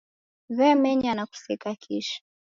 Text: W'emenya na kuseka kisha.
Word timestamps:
W'emenya 0.57 1.11
na 1.15 1.23
kuseka 1.31 1.69
kisha. 1.83 2.19